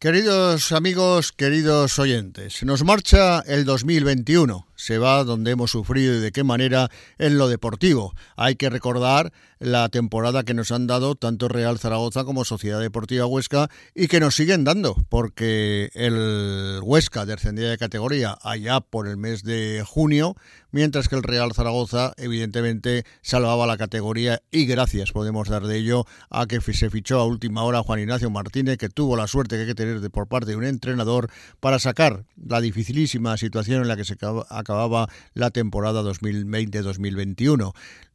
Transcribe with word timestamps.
Queridos 0.00 0.70
amigos, 0.70 1.32
queridos 1.32 1.98
oyentes, 1.98 2.62
nos 2.62 2.84
marcha 2.84 3.40
el 3.40 3.64
2021 3.64 4.68
se 4.78 4.96
va 4.96 5.24
donde 5.24 5.50
hemos 5.50 5.72
sufrido 5.72 6.14
y 6.14 6.20
de 6.20 6.30
qué 6.30 6.44
manera 6.44 6.88
en 7.18 7.36
lo 7.36 7.48
deportivo. 7.48 8.14
Hay 8.36 8.54
que 8.54 8.70
recordar 8.70 9.32
la 9.58 9.88
temporada 9.88 10.44
que 10.44 10.54
nos 10.54 10.72
han 10.72 10.86
dado 10.86 11.14
tanto 11.14 11.48
Real 11.48 11.78
Zaragoza 11.78 12.24
como 12.24 12.44
Sociedad 12.44 12.80
Deportiva 12.80 13.26
Huesca 13.26 13.68
y 13.94 14.08
que 14.08 14.20
nos 14.20 14.34
siguen 14.34 14.64
dando, 14.64 14.96
porque 15.08 15.90
el 15.94 16.80
Huesca 16.82 17.26
descendía 17.26 17.70
de 17.70 17.78
categoría 17.78 18.38
allá 18.42 18.80
por 18.80 19.08
el 19.08 19.16
mes 19.16 19.42
de 19.42 19.84
junio, 19.86 20.36
mientras 20.70 21.08
que 21.08 21.16
el 21.16 21.22
Real 21.22 21.52
Zaragoza 21.54 22.12
evidentemente 22.16 23.04
salvaba 23.22 23.66
la 23.66 23.76
categoría 23.76 24.42
y 24.50 24.66
gracias 24.66 25.12
podemos 25.12 25.48
dar 25.48 25.66
de 25.66 25.78
ello 25.78 26.04
a 26.30 26.46
que 26.46 26.60
se 26.60 26.90
fichó 26.90 27.20
a 27.20 27.24
última 27.24 27.64
hora 27.64 27.82
Juan 27.82 28.00
Ignacio 28.00 28.30
Martínez, 28.30 28.78
que 28.78 28.88
tuvo 28.88 29.16
la 29.16 29.26
suerte 29.26 29.56
que 29.56 29.62
hay 29.62 29.68
que 29.68 29.74
tener 29.74 30.10
por 30.10 30.28
parte 30.28 30.50
de 30.50 30.56
un 30.56 30.64
entrenador 30.64 31.30
para 31.60 31.78
sacar 31.78 32.24
la 32.36 32.60
dificilísima 32.60 33.36
situación 33.36 33.82
en 33.82 33.88
la 33.88 33.96
que 33.96 34.04
se 34.04 34.16
acababa 34.48 35.08
la 35.34 35.50
temporada 35.50 36.02
2020-2021. 36.02 37.72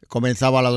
Comenzaba 0.08 0.62
la 0.62 0.70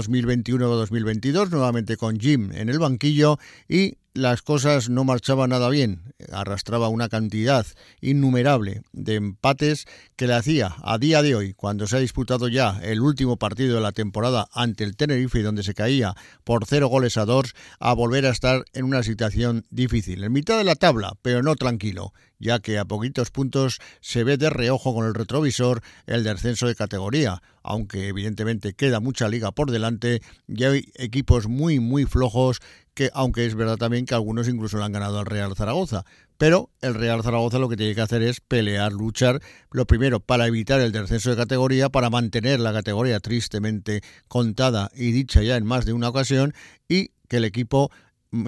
2021-2022 0.58 1.50
nuevamente 1.50 1.96
con 1.96 2.18
Jim 2.18 2.50
en 2.52 2.68
el 2.68 2.78
banquillo 2.78 3.38
y 3.68 3.98
las 4.16 4.40
cosas 4.40 4.88
no 4.88 5.04
marchaban 5.04 5.50
nada 5.50 5.68
bien. 5.68 6.14
Arrastraba 6.32 6.88
una 6.88 7.08
cantidad 7.08 7.66
innumerable 8.00 8.82
de 8.92 9.16
empates 9.16 9.84
que 10.16 10.26
le 10.26 10.34
hacía 10.34 10.74
a 10.82 10.96
día 10.98 11.22
de 11.22 11.34
hoy, 11.34 11.52
cuando 11.52 11.86
se 11.86 11.96
ha 11.96 12.00
disputado 12.00 12.48
ya 12.48 12.80
el 12.82 13.02
último 13.02 13.36
partido 13.36 13.74
de 13.74 13.82
la 13.82 13.92
temporada 13.92 14.48
ante 14.52 14.84
el 14.84 14.96
Tenerife, 14.96 15.42
donde 15.42 15.62
se 15.62 15.74
caía 15.74 16.14
por 16.44 16.64
cero 16.64 16.88
goles 16.88 17.18
a 17.18 17.26
dos, 17.26 17.54
a 17.78 17.92
volver 17.92 18.24
a 18.26 18.30
estar 18.30 18.64
en 18.72 18.86
una 18.86 19.02
situación 19.02 19.66
difícil. 19.70 20.24
En 20.24 20.32
mitad 20.32 20.56
de 20.56 20.64
la 20.64 20.76
tabla, 20.76 21.12
pero 21.20 21.42
no 21.42 21.54
tranquilo 21.54 22.14
ya 22.38 22.58
que 22.60 22.78
a 22.78 22.84
poquitos 22.84 23.30
puntos 23.30 23.78
se 24.00 24.24
ve 24.24 24.36
de 24.36 24.50
reojo 24.50 24.94
con 24.94 25.06
el 25.06 25.14
retrovisor 25.14 25.82
el 26.06 26.24
descenso 26.24 26.66
de 26.66 26.74
categoría, 26.74 27.42
aunque 27.62 28.08
evidentemente 28.08 28.74
queda 28.74 29.00
mucha 29.00 29.28
liga 29.28 29.52
por 29.52 29.70
delante 29.70 30.20
y 30.46 30.64
hay 30.64 30.92
equipos 30.94 31.48
muy 31.48 31.80
muy 31.80 32.04
flojos 32.04 32.60
que 32.94 33.10
aunque 33.12 33.44
es 33.44 33.54
verdad 33.54 33.76
también 33.76 34.06
que 34.06 34.14
algunos 34.14 34.48
incluso 34.48 34.78
le 34.78 34.84
han 34.84 34.92
ganado 34.92 35.18
al 35.18 35.26
Real 35.26 35.54
Zaragoza, 35.54 36.04
pero 36.38 36.70
el 36.80 36.94
Real 36.94 37.22
Zaragoza 37.22 37.58
lo 37.58 37.68
que 37.68 37.76
tiene 37.76 37.94
que 37.94 38.00
hacer 38.00 38.22
es 38.22 38.40
pelear, 38.40 38.92
luchar, 38.92 39.40
lo 39.70 39.86
primero 39.86 40.20
para 40.20 40.46
evitar 40.46 40.80
el 40.80 40.92
descenso 40.92 41.30
de 41.30 41.36
categoría, 41.36 41.90
para 41.90 42.08
mantener 42.08 42.58
la 42.58 42.72
categoría 42.72 43.20
tristemente 43.20 44.02
contada 44.28 44.90
y 44.94 45.12
dicha 45.12 45.42
ya 45.42 45.56
en 45.56 45.66
más 45.66 45.84
de 45.84 45.92
una 45.92 46.08
ocasión 46.08 46.54
y 46.88 47.10
que 47.28 47.36
el 47.38 47.44
equipo 47.44 47.90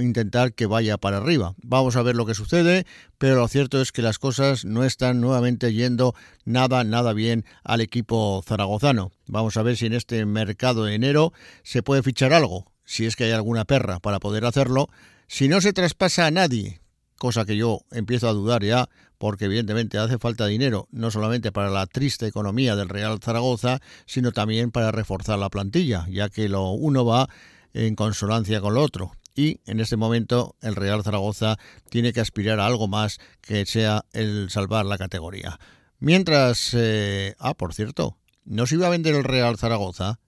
intentar 0.00 0.52
que 0.52 0.66
vaya 0.66 0.98
para 0.98 1.18
arriba. 1.18 1.54
Vamos 1.62 1.96
a 1.96 2.02
ver 2.02 2.16
lo 2.16 2.26
que 2.26 2.34
sucede, 2.34 2.86
pero 3.18 3.36
lo 3.36 3.48
cierto 3.48 3.80
es 3.80 3.92
que 3.92 4.02
las 4.02 4.18
cosas 4.18 4.64
no 4.64 4.84
están 4.84 5.20
nuevamente 5.20 5.72
yendo 5.72 6.14
nada, 6.44 6.84
nada 6.84 7.12
bien 7.12 7.44
al 7.64 7.80
equipo 7.80 8.42
zaragozano. 8.46 9.12
Vamos 9.26 9.56
a 9.56 9.62
ver 9.62 9.76
si 9.76 9.86
en 9.86 9.92
este 9.92 10.24
mercado 10.26 10.84
de 10.84 10.94
enero 10.94 11.32
se 11.62 11.82
puede 11.82 12.02
fichar 12.02 12.32
algo, 12.32 12.70
si 12.84 13.06
es 13.06 13.16
que 13.16 13.24
hay 13.24 13.32
alguna 13.32 13.64
perra 13.64 14.00
para 14.00 14.20
poder 14.20 14.44
hacerlo. 14.44 14.88
Si 15.26 15.48
no 15.48 15.60
se 15.60 15.72
traspasa 15.72 16.26
a 16.26 16.30
nadie, 16.30 16.80
cosa 17.18 17.44
que 17.44 17.56
yo 17.56 17.80
empiezo 17.90 18.28
a 18.28 18.32
dudar 18.32 18.64
ya, 18.64 18.88
porque 19.18 19.46
evidentemente 19.46 19.98
hace 19.98 20.18
falta 20.18 20.46
dinero, 20.46 20.88
no 20.90 21.10
solamente 21.10 21.52
para 21.52 21.70
la 21.70 21.86
triste 21.86 22.26
economía 22.26 22.76
del 22.76 22.88
Real 22.88 23.18
Zaragoza, 23.20 23.80
sino 24.06 24.32
también 24.32 24.70
para 24.70 24.92
reforzar 24.92 25.38
la 25.38 25.50
plantilla, 25.50 26.06
ya 26.08 26.28
que 26.28 26.48
lo 26.48 26.70
uno 26.70 27.04
va 27.04 27.28
en 27.74 27.94
consonancia 27.94 28.60
con 28.60 28.74
lo 28.74 28.82
otro 28.82 29.12
y 29.38 29.60
en 29.66 29.78
este 29.78 29.96
momento 29.96 30.56
el 30.62 30.74
Real 30.74 31.04
Zaragoza 31.04 31.58
tiene 31.90 32.12
que 32.12 32.20
aspirar 32.20 32.58
a 32.58 32.66
algo 32.66 32.88
más 32.88 33.20
que 33.40 33.64
sea 33.66 34.04
el 34.12 34.50
salvar 34.50 34.84
la 34.84 34.98
categoría. 34.98 35.60
Mientras, 36.00 36.74
eh, 36.74 37.36
ah, 37.38 37.54
por 37.54 37.72
cierto, 37.72 38.18
¿no 38.44 38.66
se 38.66 38.74
iba 38.74 38.88
a 38.88 38.90
vender 38.90 39.14
el 39.14 39.22
Real 39.22 39.56
Zaragoza? 39.56 40.18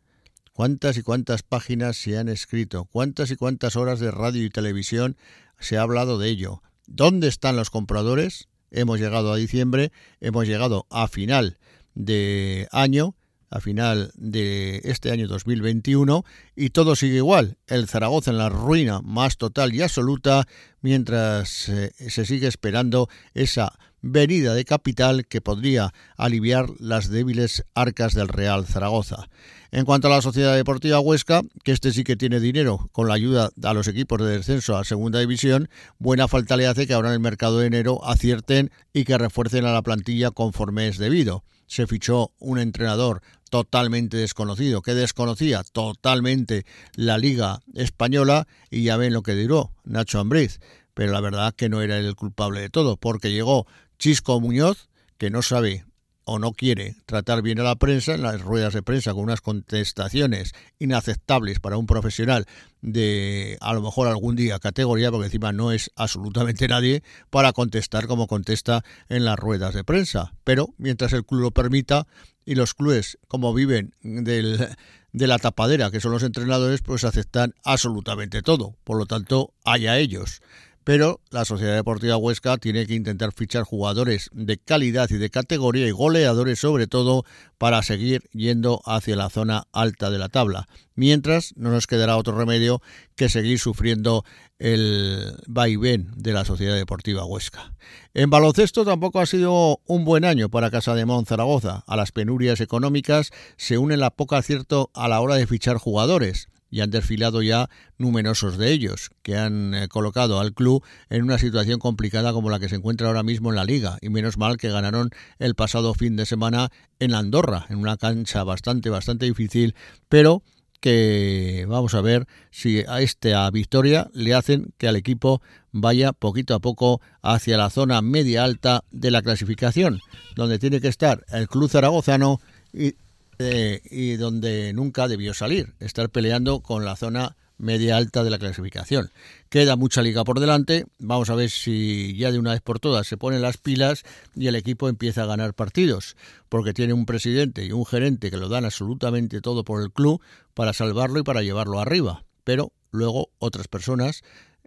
¿Cuántas 0.52 0.96
y 0.96 1.02
cuántas 1.02 1.42
páginas 1.42 1.96
se 1.96 2.18
han 2.18 2.28
escrito? 2.28 2.84
¿Cuántas 2.84 3.32
y 3.32 3.36
cuántas 3.36 3.74
horas 3.74 3.98
de 3.98 4.12
radio 4.12 4.44
y 4.44 4.50
televisión 4.50 5.16
se 5.58 5.76
ha 5.76 5.82
hablado 5.82 6.16
de 6.16 6.28
ello? 6.28 6.62
¿Dónde 6.86 7.26
están 7.26 7.56
los 7.56 7.70
compradores? 7.70 8.48
Hemos 8.70 9.00
llegado 9.00 9.32
a 9.32 9.36
diciembre, 9.36 9.90
hemos 10.20 10.46
llegado 10.46 10.86
a 10.88 11.08
final 11.08 11.58
de 11.94 12.68
año 12.70 13.16
a 13.50 13.60
final 13.60 14.12
de 14.14 14.80
este 14.84 15.10
año 15.10 15.26
2021 15.26 16.24
y 16.54 16.70
todo 16.70 16.94
sigue 16.94 17.16
igual. 17.16 17.58
El 17.66 17.88
Zaragoza 17.88 18.30
en 18.30 18.38
la 18.38 18.48
ruina 18.48 19.00
más 19.02 19.36
total 19.36 19.74
y 19.74 19.82
absoluta 19.82 20.46
mientras 20.80 21.68
eh, 21.68 21.92
se 22.08 22.24
sigue 22.24 22.46
esperando 22.46 23.08
esa 23.34 23.78
venida 24.02 24.54
de 24.54 24.64
capital 24.64 25.26
que 25.26 25.40
podría 25.40 25.92
aliviar 26.16 26.68
las 26.78 27.10
débiles 27.10 27.64
arcas 27.74 28.14
del 28.14 28.28
Real 28.28 28.66
Zaragoza. 28.66 29.28
En 29.72 29.84
cuanto 29.84 30.08
a 30.08 30.10
la 30.10 30.22
Sociedad 30.22 30.56
Deportiva 30.56 30.98
Huesca, 31.00 31.42
que 31.62 31.72
este 31.72 31.92
sí 31.92 32.02
que 32.02 32.16
tiene 32.16 32.40
dinero 32.40 32.88
con 32.92 33.06
la 33.06 33.14
ayuda 33.14 33.50
a 33.62 33.74
los 33.74 33.86
equipos 33.86 34.18
de 34.20 34.38
descenso 34.38 34.76
a 34.76 34.84
Segunda 34.84 35.20
División, 35.20 35.68
buena 35.98 36.26
falta 36.26 36.56
le 36.56 36.66
hace 36.66 36.86
que 36.86 36.94
ahora 36.94 37.08
en 37.08 37.14
el 37.14 37.20
mercado 37.20 37.58
de 37.58 37.66
enero 37.66 38.04
acierten 38.04 38.70
y 38.92 39.04
que 39.04 39.16
refuercen 39.16 39.66
a 39.66 39.72
la 39.72 39.82
plantilla 39.82 40.32
conforme 40.32 40.88
es 40.88 40.98
debido. 40.98 41.44
Se 41.66 41.86
fichó 41.86 42.32
un 42.40 42.58
entrenador 42.58 43.22
totalmente 43.48 44.16
desconocido, 44.16 44.82
que 44.82 44.94
desconocía 44.94 45.62
totalmente 45.62 46.64
la 46.94 47.18
Liga 47.18 47.60
Española 47.74 48.48
y 48.70 48.84
ya 48.84 48.96
ven 48.96 49.12
lo 49.12 49.22
que 49.22 49.34
duró 49.34 49.72
Nacho 49.84 50.18
Ambriz. 50.18 50.60
Pero 50.94 51.12
la 51.12 51.20
verdad 51.20 51.54
que 51.54 51.68
no 51.68 51.82
era 51.82 51.98
el 51.98 52.16
culpable 52.16 52.60
de 52.60 52.70
todo, 52.70 52.96
porque 52.96 53.30
llegó 53.30 53.66
Chisco 54.00 54.40
Muñoz, 54.40 54.88
que 55.18 55.28
no 55.28 55.42
sabe 55.42 55.84
o 56.24 56.38
no 56.38 56.52
quiere 56.52 56.96
tratar 57.04 57.42
bien 57.42 57.60
a 57.60 57.64
la 57.64 57.76
prensa 57.76 58.14
en 58.14 58.22
las 58.22 58.40
ruedas 58.40 58.72
de 58.72 58.82
prensa 58.82 59.12
con 59.12 59.24
unas 59.24 59.42
contestaciones 59.42 60.52
inaceptables 60.78 61.60
para 61.60 61.76
un 61.76 61.84
profesional 61.84 62.46
de 62.80 63.58
a 63.60 63.74
lo 63.74 63.82
mejor 63.82 64.08
algún 64.08 64.36
día 64.36 64.58
categoría, 64.58 65.10
porque 65.10 65.26
encima 65.26 65.52
no 65.52 65.70
es 65.70 65.90
absolutamente 65.96 66.66
nadie 66.66 67.02
para 67.28 67.52
contestar 67.52 68.06
como 68.06 68.26
contesta 68.26 68.84
en 69.10 69.26
las 69.26 69.38
ruedas 69.38 69.74
de 69.74 69.84
prensa. 69.84 70.32
Pero 70.44 70.68
mientras 70.78 71.12
el 71.12 71.26
club 71.26 71.42
lo 71.42 71.50
permita 71.50 72.06
y 72.46 72.54
los 72.54 72.72
clubes 72.72 73.18
como 73.28 73.52
viven 73.52 73.92
del, 74.00 74.66
de 75.12 75.26
la 75.26 75.38
tapadera, 75.38 75.90
que 75.90 76.00
son 76.00 76.12
los 76.12 76.22
entrenadores, 76.22 76.80
pues 76.80 77.04
aceptan 77.04 77.52
absolutamente 77.64 78.40
todo. 78.40 78.76
Por 78.84 78.96
lo 78.96 79.04
tanto, 79.04 79.52
haya 79.64 79.98
ellos 79.98 80.40
pero 80.84 81.20
la 81.30 81.44
Sociedad 81.44 81.74
Deportiva 81.74 82.16
Huesca 82.16 82.56
tiene 82.56 82.86
que 82.86 82.94
intentar 82.94 83.32
fichar 83.32 83.64
jugadores 83.64 84.30
de 84.32 84.58
calidad 84.58 85.08
y 85.10 85.18
de 85.18 85.30
categoría 85.30 85.86
y 85.86 85.90
goleadores 85.90 86.58
sobre 86.58 86.86
todo 86.86 87.24
para 87.58 87.82
seguir 87.82 88.22
yendo 88.32 88.80
hacia 88.86 89.16
la 89.16 89.28
zona 89.28 89.64
alta 89.72 90.10
de 90.10 90.18
la 90.18 90.28
tabla. 90.28 90.68
Mientras 90.94 91.52
no 91.56 91.70
nos 91.70 91.86
quedará 91.86 92.16
otro 92.16 92.36
remedio 92.36 92.80
que 93.14 93.28
seguir 93.28 93.58
sufriendo 93.58 94.24
el 94.58 95.36
vaivén 95.46 96.10
de 96.16 96.32
la 96.32 96.44
Sociedad 96.44 96.76
Deportiva 96.76 97.24
Huesca. 97.24 97.72
En 98.14 98.30
baloncesto 98.30 98.84
tampoco 98.84 99.20
ha 99.20 99.26
sido 99.26 99.80
un 99.86 100.04
buen 100.04 100.24
año 100.24 100.48
para 100.48 100.70
Casa 100.70 100.94
de 100.94 101.06
Zaragoza. 101.26 101.84
A 101.86 101.96
las 101.96 102.12
penurias 102.12 102.60
económicas 102.60 103.30
se 103.56 103.78
une 103.78 103.96
la 103.96 104.10
poca 104.10 104.38
acierto 104.38 104.90
a 104.94 105.08
la 105.08 105.20
hora 105.20 105.36
de 105.36 105.46
fichar 105.46 105.76
jugadores 105.76 106.48
y 106.70 106.80
han 106.80 106.90
desfilado 106.90 107.42
ya 107.42 107.68
numerosos 107.98 108.56
de 108.58 108.72
ellos, 108.72 109.10
que 109.22 109.36
han 109.36 109.74
eh, 109.74 109.88
colocado 109.88 110.40
al 110.40 110.54
club 110.54 110.84
en 111.08 111.22
una 111.22 111.38
situación 111.38 111.78
complicada 111.78 112.32
como 112.32 112.50
la 112.50 112.58
que 112.58 112.68
se 112.68 112.76
encuentra 112.76 113.08
ahora 113.08 113.22
mismo 113.22 113.50
en 113.50 113.56
la 113.56 113.64
liga, 113.64 113.98
y 114.00 114.08
menos 114.08 114.38
mal 114.38 114.56
que 114.56 114.70
ganaron 114.70 115.10
el 115.38 115.54
pasado 115.54 115.94
fin 115.94 116.16
de 116.16 116.26
semana 116.26 116.70
en 116.98 117.14
Andorra, 117.14 117.66
en 117.68 117.78
una 117.78 117.96
cancha 117.96 118.44
bastante, 118.44 118.90
bastante 118.90 119.26
difícil, 119.26 119.74
pero 120.08 120.42
que 120.80 121.66
vamos 121.68 121.94
a 121.94 122.00
ver 122.00 122.26
si 122.50 122.82
a 122.88 123.02
esta 123.02 123.50
victoria 123.50 124.10
le 124.14 124.34
hacen 124.34 124.72
que 124.78 124.88
al 124.88 124.96
equipo 124.96 125.42
vaya 125.72 126.12
poquito 126.12 126.54
a 126.54 126.60
poco 126.60 127.00
hacia 127.22 127.58
la 127.58 127.70
zona 127.70 128.00
media 128.00 128.44
alta 128.44 128.82
de 128.90 129.10
la 129.10 129.22
clasificación, 129.22 130.00
donde 130.36 130.58
tiene 130.58 130.80
que 130.80 130.88
estar 130.88 131.24
el 131.30 131.48
club 131.48 131.68
zaragozano 131.68 132.40
y 132.72 132.94
y 133.40 134.16
donde 134.16 134.72
nunca 134.72 135.08
debió 135.08 135.32
salir, 135.34 135.74
estar 135.80 136.10
peleando 136.10 136.60
con 136.60 136.84
la 136.84 136.96
zona 136.96 137.36
media 137.56 137.96
alta 137.96 138.24
de 138.24 138.30
la 138.30 138.38
clasificación. 138.38 139.10
Queda 139.48 139.76
mucha 139.76 140.02
liga 140.02 140.24
por 140.24 140.40
delante, 140.40 140.86
vamos 140.98 141.30
a 141.30 141.34
ver 141.34 141.50
si 141.50 142.16
ya 142.16 142.32
de 142.32 142.38
una 142.38 142.52
vez 142.52 142.62
por 142.62 142.80
todas 142.80 143.06
se 143.06 143.16
ponen 143.16 143.42
las 143.42 143.58
pilas 143.58 144.02
y 144.34 144.46
el 144.46 144.56
equipo 144.56 144.88
empieza 144.88 145.22
a 145.22 145.26
ganar 145.26 145.54
partidos, 145.54 146.16
porque 146.48 146.72
tiene 146.72 146.92
un 146.92 147.06
presidente 147.06 147.64
y 147.64 147.72
un 147.72 147.86
gerente 147.86 148.30
que 148.30 148.38
lo 148.38 148.48
dan 148.48 148.64
absolutamente 148.64 149.40
todo 149.40 149.64
por 149.64 149.82
el 149.82 149.92
club 149.92 150.20
para 150.54 150.72
salvarlo 150.72 151.20
y 151.20 151.22
para 151.22 151.42
llevarlo 151.42 151.80
arriba, 151.80 152.24
pero 152.44 152.72
luego 152.90 153.30
otras 153.38 153.68
personas 153.68 154.22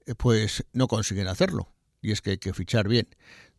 eh, 0.05 0.15
pues 0.15 0.63
no 0.73 0.87
consiguen 0.87 1.27
hacerlo, 1.27 1.69
y 2.01 2.11
es 2.11 2.21
que 2.21 2.31
hay 2.31 2.37
que 2.37 2.53
fichar 2.53 2.87
bien. 2.87 3.07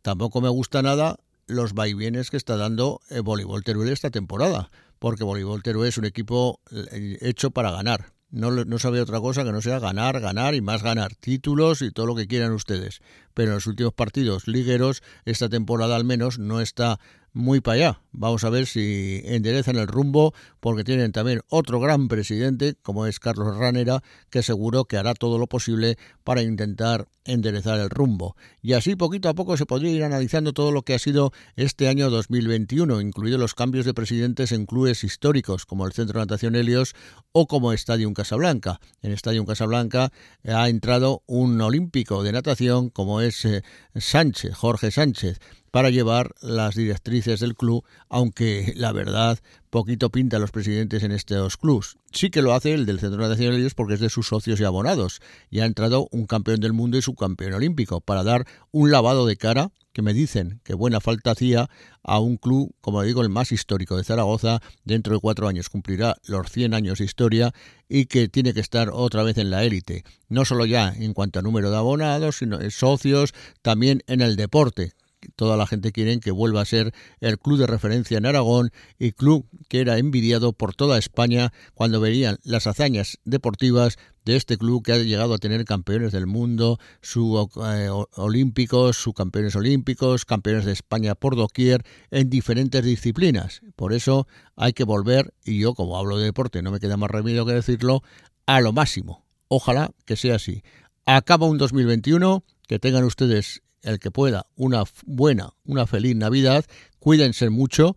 Tampoco 0.03 0.41
me 0.41 0.49
gusta 0.49 0.83
nada 0.83 1.19
los 1.47 1.75
vaivienes 1.75 2.31
que 2.31 2.37
está 2.37 2.57
dando 2.57 3.01
el 3.11 3.23
voleibol 3.23 3.63
Teruel 3.65 3.91
esta 3.91 4.11
temporada 4.11 4.71
porque 5.05 5.23
Voleibol 5.23 5.63
Teruel 5.63 5.89
es 5.89 5.99
un 5.99 6.07
equipo 6.07 6.61
eh, 6.71 7.19
hecho 7.21 7.51
para 7.51 7.71
ganar. 7.71 8.15
no, 8.31 8.51
no 8.51 8.79
sabe 8.79 9.03
otra 9.03 9.21
cosa 9.21 9.45
que 9.45 9.53
no 9.53 9.61
sea 9.61 9.79
ganar, 9.79 10.19
ganar 10.19 10.55
y 10.55 10.63
más 10.63 10.83
ganar, 10.83 11.15
títulos 11.15 11.83
y 11.83 11.91
todo 11.91 12.07
lo 12.07 12.15
que 12.15 12.27
quieran 12.27 12.53
ustedes. 12.53 13.03
Pero 13.35 13.51
en 13.51 13.57
los 13.57 13.67
últimos 13.67 13.93
partidos 13.93 14.49
ligueros, 14.49 15.03
esta 15.27 15.51
temporada 15.51 15.95
al 15.95 16.05
menos 16.05 16.39
no 16.39 16.63
está 16.63 16.99
muy 17.35 17.61
para 17.61 17.75
allá. 17.75 18.01
Vamos 18.17 18.45
a 18.45 18.51
ver 18.51 18.67
si 18.67 19.23
enderezan 19.25 19.75
el 19.77 19.89
rumbo, 19.89 20.35
porque 20.61 20.85
tienen 20.85 21.11
también 21.11 21.41
otro 21.49 21.81
gran 21.81 22.07
presidente, 22.07 22.77
como 22.81 23.07
es 23.07 23.19
Carlos 23.19 23.57
Ranera, 23.57 24.05
que 24.31 24.45
seguro 24.45 24.85
que 24.85 24.97
hará 24.97 25.15
todo 25.15 25.37
lo 25.37 25.49
posible 25.49 25.97
para 26.23 26.41
intentar 26.41 27.09
enderezar 27.25 27.81
el 27.81 27.91
rumbo. 27.91 28.37
Y 28.63 28.75
así 28.75 28.95
poquito 28.95 29.29
a 29.29 29.35
poco 29.35 29.57
se 29.57 29.67
podría 29.67 29.91
ir 29.91 30.05
analizando 30.05 30.53
todo 30.53 30.71
lo 30.71 30.83
que 30.83 30.95
ha 30.95 30.99
sido 31.01 31.33
este 31.57 31.89
año 31.89 32.09
2021, 32.09 33.01
incluidos 33.01 33.41
los 33.41 33.55
cambios 33.55 33.85
de 33.85 33.95
presidentes 33.95 34.53
en 34.53 34.67
clubes 34.67 35.03
históricos, 35.03 35.67
como 35.67 35.85
el 35.85 35.93
Centro 35.93 36.21
de 36.21 36.27
Natación 36.27 36.55
Helios 36.55 36.95
o 37.33 37.49
como 37.49 37.73
Estadio 37.73 38.13
Casablanca. 38.13 38.79
En 39.03 39.11
Estadio 39.11 39.45
Casablanca 39.45 40.13
ha 40.45 40.69
entrado 40.69 41.25
un 41.27 41.61
olímpico 41.61 42.23
de 42.23 42.31
natación, 42.31 42.91
como 42.91 43.21
es 43.21 43.45
eh, 43.45 43.63
Sánchez, 43.97 44.55
Jorge 44.55 44.93
Sánchez 44.93 45.41
para 45.75 45.91
llevar 45.91 46.37
las 46.41 46.77
directrices 46.77 47.41
del 47.41 47.57
club, 47.57 47.85
aunque 48.09 48.73
la 48.77 48.93
verdad 48.93 49.39
poquito 49.71 50.11
pinta 50.11 50.37
a 50.37 50.41
los 50.41 50.53
presidentes 50.53 51.03
en 51.03 51.13
estos 51.13 51.57
clubs. 51.57 51.97
Sí 52.13 52.31
que 52.31 52.43
lo 52.43 52.55
hace 52.55 52.75
el 52.75 52.87
del 52.87 53.01
Centro 53.01 53.27
Nacional 53.27 53.55
de 53.55 53.61
Ellos 53.61 53.75
porque 53.75 53.95
es 53.95 54.01
de 54.01 54.09
sus 54.09 54.29
socios 54.29 54.61
y 54.61 54.65
abonados, 54.65 55.21
y 55.51 55.61
ha 55.61 55.65
entrado 55.65 56.09
un 56.13 56.27
campeón 56.27 56.61
del 56.61 56.73
mundo 56.73 56.97
y 56.97 57.03
su 57.03 57.15
campeón 57.15 57.55
olímpico, 57.55 58.01
para 58.01 58.23
dar 58.23 58.47
un 58.71 58.91
lavado 58.91 59.27
de 59.27 59.37
cara 59.37 59.73
que 59.95 60.03
me 60.03 60.13
dicen 60.13 60.61
que 60.65 60.75
buena 60.75 61.01
falta 61.01 61.31
hacía 61.31 61.71
a 62.03 62.19
un 62.19 62.37
club, 62.37 62.75
como 62.81 63.03
digo, 63.03 63.23
el 63.23 63.31
más 63.31 63.53
histórico 63.53 63.97
de 63.97 64.05
Zaragoza, 64.05 64.61
dentro 64.85 65.15
de 65.15 65.21
cuatro 65.21 65.49
años 65.49 65.69
cumplirá 65.69 66.17
los 66.27 66.51
100 66.51 66.75
años 66.75 66.99
de 66.99 67.05
historia 67.05 67.53
y 67.89 68.07
que 68.07 68.29
tiene 68.29 68.53
que 68.55 68.61
estar 68.61 68.91
otra 68.93 69.23
vez 69.23 69.39
en 69.39 69.51
la 69.51 69.65
élite, 69.65 70.05
no 70.29 70.45
solo 70.45 70.67
ya 70.67 70.93
en 70.97 71.15
cuanto 71.15 71.39
a 71.39 71.43
número 71.43 71.71
de 71.71 71.77
abonados, 71.77 72.39
sino 72.39 72.59
de 72.59 72.71
socios, 72.71 73.33
también 73.63 74.03
en 74.07 74.21
el 74.21 74.37
deporte, 74.37 74.93
toda 75.37 75.57
la 75.57 75.67
gente 75.67 75.93
quiere 75.93 76.19
que 76.21 76.31
vuelva 76.31 76.61
a 76.61 76.65
ser 76.65 76.93
el 77.21 77.39
club 77.39 77.59
de 77.59 77.67
referencia 77.67 78.19
en 78.19 78.27
Aragón 78.27 78.71
y 78.99 79.13
club 79.13 79.47
que 79.69 79.81
era 79.81 79.99
envidiado 79.99 80.53
por 80.53 80.75
toda 80.75 80.99
España 80.99 81.53
cuando 81.75 82.01
veían 82.01 82.39
las 82.45 82.67
hazañas 82.67 83.19
deportivas 83.25 83.97
de 84.25 84.37
este 84.37 84.57
club 84.57 84.83
que 84.83 84.93
ha 84.93 84.99
llegado 84.99 85.35
a 85.35 85.39
tener 85.39 85.65
campeones 85.65 86.13
del 86.13 86.27
mundo, 86.27 86.79
su 87.03 87.49
eh, 87.63 87.89
olímpicos, 88.17 88.97
sus 88.97 89.15
campeones 89.15 89.55
olímpicos, 89.57 90.25
campeones 90.25 90.65
de 90.65 90.73
España 90.73 91.15
por 91.15 91.37
doquier 91.37 91.85
en 92.11 92.31
diferentes 92.31 92.83
disciplinas. 92.83 93.61
Por 93.77 93.93
eso 93.93 94.27
hay 94.57 94.73
que 94.73 94.85
volver, 94.85 95.35
y 95.45 95.59
yo 95.59 95.75
como 95.75 95.99
hablo 95.99 96.19
de 96.19 96.25
deporte 96.25 96.63
no 96.63 96.71
me 96.71 96.81
queda 96.81 96.97
más 96.97 97.11
remedio 97.11 97.45
que 97.45 97.53
decirlo, 97.53 98.03
a 98.47 98.61
lo 98.61 98.73
máximo. 98.73 99.25
Ojalá 99.49 99.91
que 100.07 100.17
sea 100.17 100.37
así. 100.37 100.63
Acaba 101.07 101.47
un 101.47 101.59
2021, 101.59 102.45
que 102.67 102.79
tengan 102.79 103.05
ustedes 103.05 103.63
el 103.85 103.99
que 103.99 104.11
pueda, 104.11 104.47
una 104.57 104.85
buena, 105.05 105.51
una 105.65 105.87
feliz 105.87 106.17
Navidad, 106.17 106.65
cuídense 106.99 107.51
mucho 107.51 107.97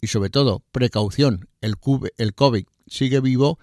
y 0.00 0.08
sobre 0.08 0.30
todo 0.30 0.62
precaución, 0.72 1.48
el, 1.60 1.74
el 2.18 2.34
COVID 2.34 2.64
sigue 2.86 3.20
vivo 3.20 3.58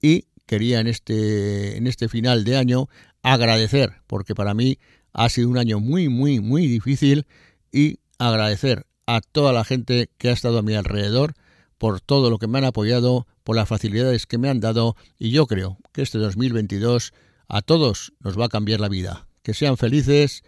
y 0.00 0.26
quería 0.46 0.80
en 0.80 0.86
este, 0.86 1.76
en 1.76 1.86
este 1.86 2.08
final 2.08 2.44
de 2.44 2.56
año 2.56 2.88
agradecer, 3.22 3.94
porque 4.06 4.34
para 4.34 4.54
mí 4.54 4.78
ha 5.12 5.28
sido 5.28 5.48
un 5.48 5.58
año 5.58 5.80
muy, 5.80 6.08
muy, 6.08 6.40
muy 6.40 6.66
difícil 6.66 7.26
y 7.72 7.98
agradecer 8.18 8.86
a 9.06 9.20
toda 9.20 9.52
la 9.52 9.64
gente 9.64 10.10
que 10.18 10.28
ha 10.28 10.32
estado 10.32 10.58
a 10.58 10.62
mi 10.62 10.74
alrededor 10.74 11.34
por 11.78 12.00
todo 12.00 12.30
lo 12.30 12.38
que 12.38 12.46
me 12.46 12.58
han 12.58 12.64
apoyado, 12.64 13.26
por 13.42 13.56
las 13.56 13.68
facilidades 13.68 14.26
que 14.26 14.38
me 14.38 14.48
han 14.48 14.60
dado 14.60 14.96
y 15.18 15.30
yo 15.30 15.46
creo 15.46 15.78
que 15.92 16.02
este 16.02 16.18
2022 16.18 17.12
a 17.48 17.62
todos 17.62 18.12
nos 18.20 18.38
va 18.38 18.46
a 18.46 18.48
cambiar 18.48 18.80
la 18.80 18.88
vida. 18.88 19.26
Que 19.42 19.54
sean 19.54 19.76
felices 19.76 20.44